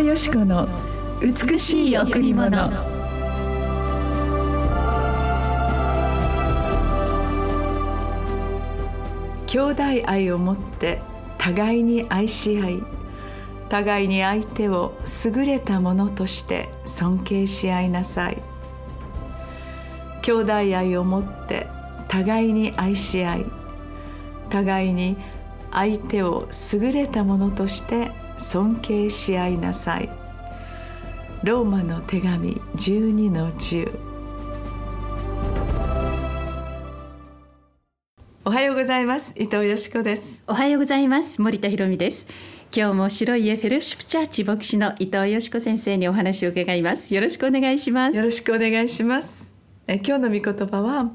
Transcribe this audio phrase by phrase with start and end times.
[0.00, 0.66] 藤よし子の
[1.20, 2.70] 美しい贈り物。
[9.46, 11.02] 兄弟愛を持って
[11.36, 12.82] 互いに愛し合い
[13.68, 14.94] 互いに相手を
[15.26, 18.38] 優れたものとして尊敬し合いなさい。
[20.22, 21.66] 兄弟愛を持って
[22.08, 23.46] 互いに愛し合い
[24.48, 25.18] 互いに
[25.70, 30.08] 相手を優れたものとして尊敬し合いなさい。
[31.44, 33.90] ローマの手紙12の10
[38.44, 39.34] おはようございます。
[39.38, 40.38] 伊藤よしこです。
[40.46, 41.40] おはようございます。
[41.40, 42.26] 森田博美です。
[42.74, 47.14] 今日も白い家フェロシップチャーチ牧師の伊藤よしこ先生にお話を伺います。
[47.14, 48.16] よろしくお願いします。
[48.16, 49.49] よろしくお願いします
[49.92, 51.10] え今日の御言葉は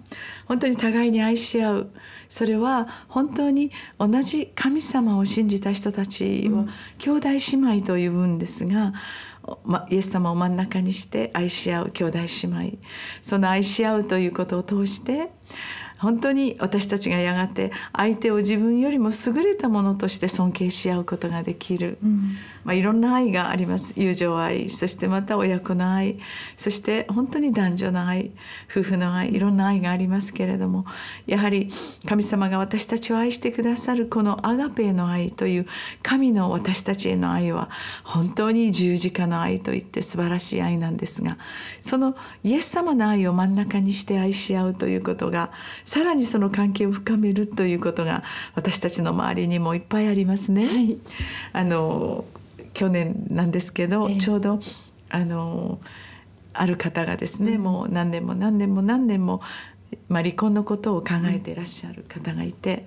[0.48, 1.90] 本当に互いに愛し合う。
[2.28, 7.40] それは本当に同じ神様を信じた人たちを兄弟姉
[7.78, 8.92] 妹と呼ぶんですが、
[9.64, 12.78] ま、イエス様を真ん中にして愛し合う兄弟姉妹。
[13.22, 15.32] その愛し合うということを通して
[15.98, 23.94] 本当に私たちがやがて相手を自分よりも優れたものとして尊敬し合うことができる、うん、まあ、いろんな愛があります。
[23.96, 24.70] 友情愛。
[24.70, 26.20] そしてまた親子の愛。
[26.58, 28.32] そして本当に男女の愛。
[28.70, 29.34] 夫婦の愛。
[29.34, 30.86] いろんな愛がありますけれども。
[31.28, 31.72] やはり
[32.06, 35.68] 神様が私たちを愛してくださるこのアガペの愛という
[36.02, 37.70] 神の私たちへの愛は
[38.04, 41.38] 本当に十字架の愛といって素晴らしい愛なんですが
[41.82, 45.52] そのイエス様の愛を真ん中にして愛し合うということが
[45.96, 48.22] さらにその関係を深めるということが
[48.54, 50.68] 私たちの周りにもいっぱいありますね。
[50.68, 50.98] はい、
[51.54, 52.26] あの
[52.74, 54.60] 去年なんですけど、ちょうど
[55.10, 55.80] あの
[56.52, 59.42] ある方がですね、うん、もう何年も何年も何年も
[60.10, 62.86] まあ、離婚のことを考えていらっしゃる方がいて、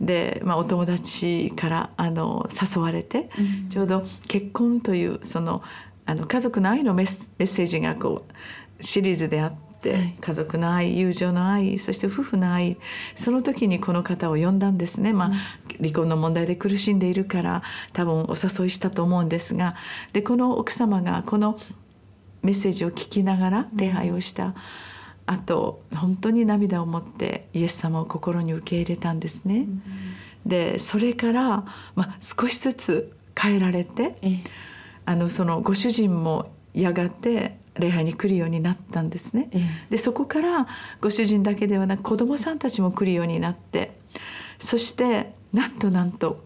[0.00, 5.62] うん、で、まあ、お友達からあの誘われて、うん、ちょうど結婚というその
[6.06, 9.67] あの家族の愛のメッセージがこうシリーズであって。
[9.78, 12.76] って家族の愛友情の愛そして夫婦の愛
[13.14, 15.32] その時にこの方を呼んだんですね、まあ、
[15.78, 17.62] 離婚の問題で苦しんでいるから
[17.92, 19.76] 多分お誘いしたと思うんですが
[20.12, 21.58] でこの奥様がこの
[22.42, 24.54] メッセージを聞きながら礼拝をした。
[25.26, 29.66] あと本当に涙を持ってイエス様を心に受け入れたんですね。
[30.46, 34.16] でそれから、まあ、少しずつ変えられて
[35.04, 39.50] あのそのご主人もやがて礼拝に来るようになったんですね。
[39.90, 40.66] でそこから
[41.00, 43.92] ご主人だけではなく子どもさんたちも来るようになって
[44.58, 46.42] そしてなんとなんと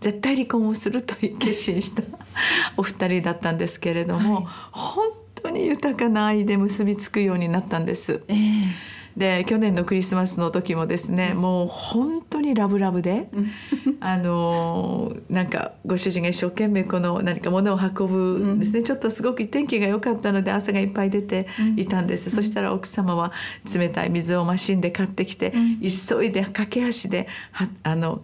[0.00, 2.02] 絶対離婚をすると決心した
[2.76, 5.08] お二人だったんですけれども、はい、本
[5.42, 8.22] 当に豊かな愛で結びつくようになったんです。
[8.28, 13.28] えーで去年のクリスマスの時もですね、もう本当にラブラブで、
[14.00, 23.32] あのなんかご主人が一生懸命この何か物を運ぶですね、うん、ちょっとすごく天気が良かったので朝がいっぱい出ていたんです、うん、そしたら奥様は
[23.72, 28.22] 冷たい水をマシンで買ってきて、うん、急いで駆け足ではあの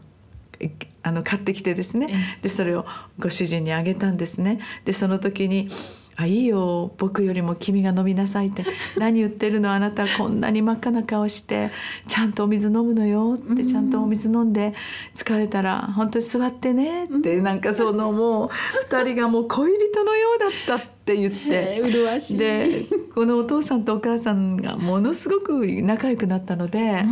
[1.02, 2.08] あの買ってきてですね。
[2.42, 2.86] でそれを
[3.18, 4.58] ご主人にあげたんですね。
[4.84, 5.70] でその時に
[6.18, 6.92] あいいよ。
[6.96, 8.64] 僕よりも君が飲みなさいって。
[8.96, 9.72] 何言ってるの？
[9.72, 11.70] あなたこんなに真っ赤な顔して。
[12.08, 14.72] ちゃんとお水飲むのよってちゃんとお水飲んで。
[15.14, 18.50] 疲れたら本当に座ってねってなんかそのもう
[18.90, 21.82] 2人がもう恋人のようだったって言って。
[21.84, 22.38] 麗しい。
[22.38, 27.04] でこのお父さんとお母さんがものすごく仲良くなったので、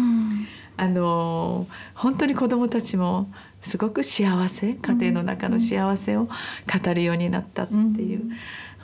[0.77, 8.31] あの本当に子供たちもすごく幸せ家庭の中の幸せを語るようになったっていう。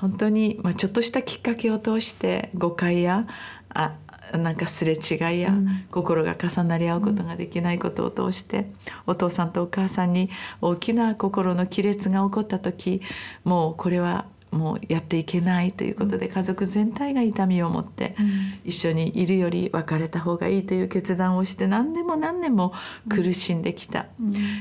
[0.00, 3.27] 本当に、まあ、ちょっとしたきっかけを通して誤解や
[3.69, 3.94] あ
[4.33, 5.53] なんかすれ違いや、
[5.91, 8.71] 心が重なり合うことができないことを通して、
[9.06, 10.31] お父さんとお母さんに
[10.61, 13.02] 大きな心の亀裂が起こった時
[13.43, 18.17] もうこれはもうやっていけないということで家族全体が痛みを持って
[18.64, 22.73] 一緒にいるより別れた方がいいという決断をして何年も何年も
[23.08, 24.06] 苦しんできた。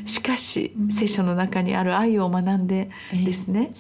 [0.06, 3.72] しかし聖書の中にある愛を学んでですね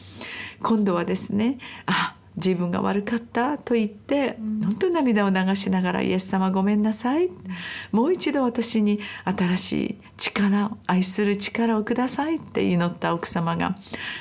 [0.62, 7.30] 今度はですねあ自分が悪かったと言って、本当に涙を流しながら「イエス様ごめんなさい」
[7.92, 13.78] もう一度私に新しい力愛する力をくださいって祈った奥様が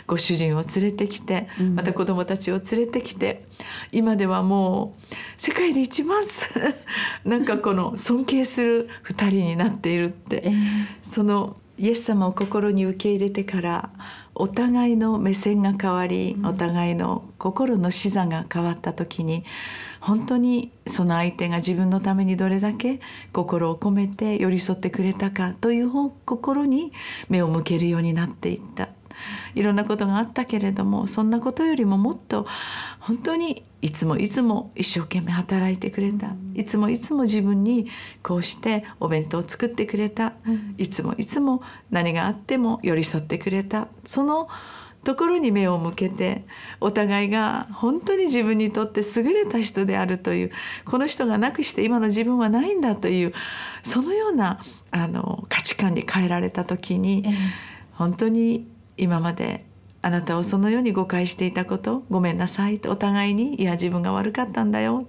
[0.06, 3.44] ご主人を連れてきてまた子供たちを連れてきて
[3.92, 6.22] 今ではもう世界で一番
[7.24, 10.52] なんかこの尊敬する2人になっているって、
[11.02, 13.90] そのイエス様を心に受け入れてから
[14.34, 19.44] お互いの目線が変わり、お互いの心の視座が変わった時に
[20.00, 23.00] 本当にその相手が自分のためにどれだけ
[23.32, 25.90] 心を込めて寄り添ってくれたかという
[26.24, 26.92] 心に
[27.28, 28.88] 目を向けるようになっていった
[29.54, 32.46] いろんなことがあったけれどもそんなことよりももっと
[33.00, 36.34] 本当にいつもいつも一生懸命働いてくれた。
[36.54, 37.86] いつもいつも自分に
[38.22, 40.34] こうしてお弁当を作ってくれた。
[40.78, 43.88] いつもいつも何があっても寄り添ってくれた。
[44.04, 44.48] その
[45.04, 46.44] ところに目を向けて
[46.80, 50.50] お互いが本当に自分にとって優れた人であるという
[50.84, 53.32] この人がなくして今の自分はないんだという
[53.82, 54.60] そのような
[54.90, 57.24] あの価値観に変えられた時に、
[57.92, 58.66] 本当に
[58.98, 59.64] 今まで
[60.00, 65.08] あなたをそのように誤解していたことごめんなさいとお互いにいや自分が悪かったんだよ。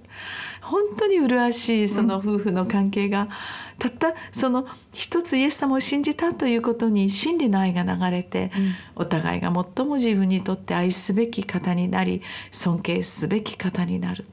[0.60, 3.28] 本当に麗しいその夫婦の関係が、
[3.78, 8.50] たったその一つイエス様を信じたということに真理の愛が流れて、
[8.94, 14.26] お互いが最も自分にとって愛すべき方になり尊敬すべき方になる。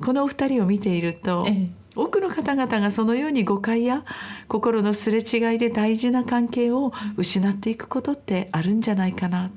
[0.00, 4.04] このお二人を見ていると、ええ多くの方々がそのように誤解や
[4.46, 9.50] 心のすれ違いで大事な関係を失っていくことってあるんじゃないかな。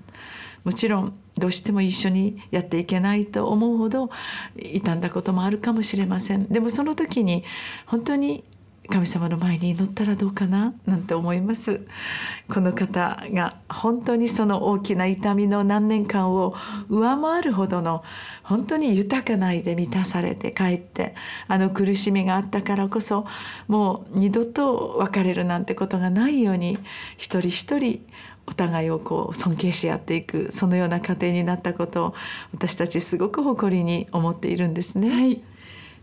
[0.64, 4.10] もちろんどうしても一緒にやっていけないと思うほど
[4.60, 6.48] 傷んだこともあるかもしれません。
[6.48, 7.44] でもその時に
[7.86, 8.44] 本当に
[8.92, 10.74] 神様の前に祈ったらどうかな？
[10.86, 11.82] なんて思います。
[12.50, 16.54] この方が本当にその大きな痛みの何年間を
[16.90, 18.04] 上回るほどの
[18.44, 21.16] 本当に豊かな愛で満たされて帰って
[21.48, 23.26] あの苦しみがあったからこそ
[23.68, 26.78] もう二度と別れるなんてことがないように
[27.18, 28.06] 一人一人
[28.46, 32.14] お互いをこう尊敬し合っていくそのような家庭になったことを
[32.54, 35.10] 私たちすごく誇りに思っているんですね。
[35.10, 35.42] はい、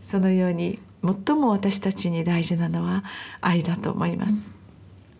[0.01, 3.03] そのように最も私たちに大事なのは
[3.41, 4.55] 愛だと思います。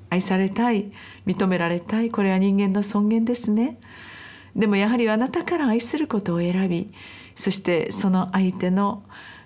[0.10, 0.92] 愛されたい
[1.26, 3.80] 認められたいこれは人間の尊厳ですね。
[4.56, 6.92] でもやはりあなたから愛することを選び
[7.36, 9.04] そしてその相手の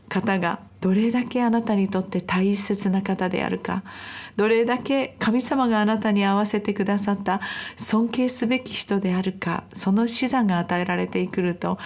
[0.10, 3.84] 方がどれだけあなたにとって大切な方であるか
[4.36, 7.40] どれだけ神様があなたに合わせてくださった
[7.78, 11.78] 尊敬すべき人であるかその資産が与えられてくると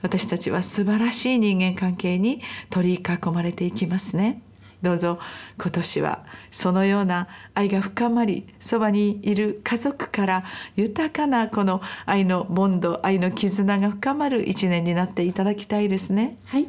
[0.00, 4.40] 私たちは素晴らしい人間関係に取り囲まれていきますね。
[4.82, 5.18] どうぞ。
[5.58, 10.44] 今年はそのような愛が深まりそばにいる家族から
[10.76, 16.36] 豊かなこの愛のボンド愛の絆が深まる一年になっていただきたいですね。
[16.46, 16.68] はい。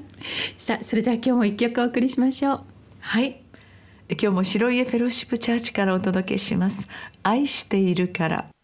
[0.57, 2.63] さあそれでは今日も一曲お送りしましょう。
[2.99, 3.41] はい。
[4.09, 6.87] 今日も白家フェローシップチャーチからお届けします。
[7.23, 8.56] 愛しているから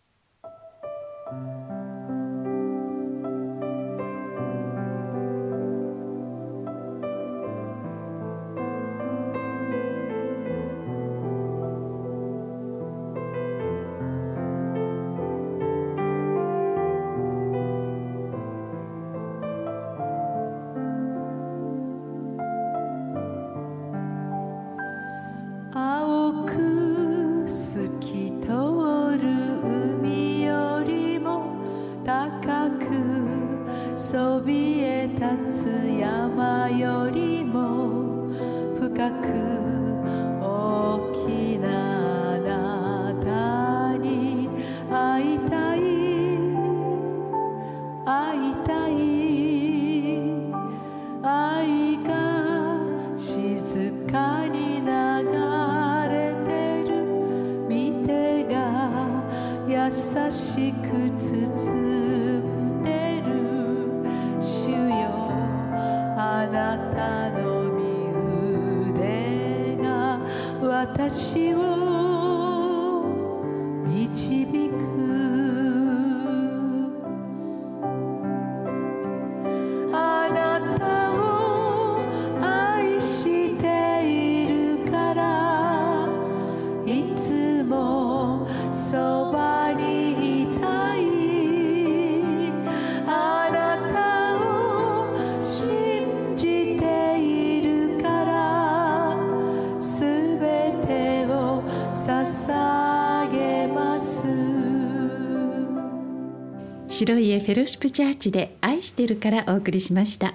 [107.04, 110.34] 白い家フェロシップチャーチで愛してるからお送りしました。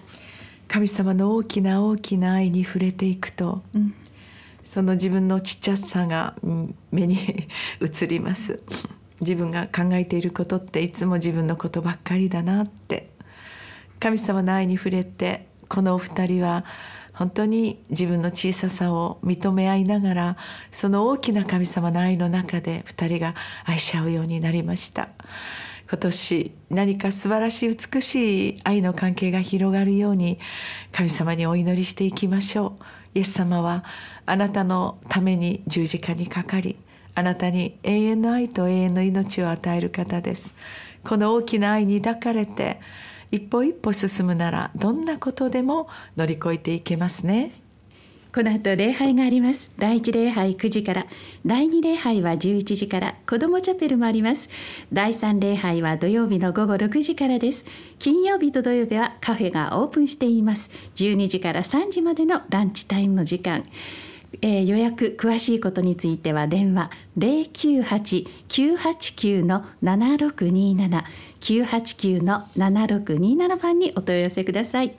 [0.68, 3.94] 神様の大きな大きな愛に触れていくと、うん、
[4.62, 6.34] その自分のちっちゃさが
[6.90, 7.48] 目に
[7.80, 8.60] 映ります。
[9.22, 13.08] 自分が考えていることっていつも自分のことばっかりだなって。
[13.98, 16.66] 神様の愛に触れてこのお二人は
[17.14, 20.37] 本当に自分の小ささを認め合いながら
[20.70, 23.34] その大きな神様の愛の中で二人が
[23.64, 25.08] 愛し合うようになりました
[25.88, 30.38] 今年何か素晴らしい美しい愛の関係が広がるように
[30.92, 32.85] 神様にお祈りしていきましょう。
[33.14, 33.85] イエス様は
[34.26, 36.76] あなたのために十字架にかかり
[37.14, 40.52] あなたに永遠の愛と永遠の命を与える方です。
[41.04, 42.80] この大きな愛に抱かれて
[43.30, 47.52] 一歩一歩進むならどんなことでも乗り越えていけますね。
[48.35, 49.73] この後礼拝があります。
[49.78, 51.06] 第一礼拝9時から。
[51.47, 53.14] 第二礼拝は11時から。
[53.26, 54.50] 子どもチャペルもあります。
[54.92, 57.64] 第三礼拝は土曜日の午後6時からです。
[57.99, 60.70] 金曜日と土曜日はカフェがオープンしています。
[60.97, 63.64] 12時から3時までのランチタイムの時間。
[64.42, 66.90] えー、予約詳しいことについては電話。
[67.16, 71.02] 098-989の7627
[71.40, 74.94] 989の7627番にお問い合わせください。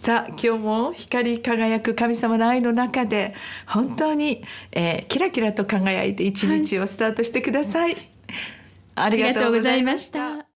[0.00, 3.34] さあ今日も光り輝く神様の愛の中で
[3.66, 4.42] 本当に、
[4.72, 8.10] えー、キラキラと輝いて一日をスタートしてください、はい、
[8.94, 10.46] ありがとうございました。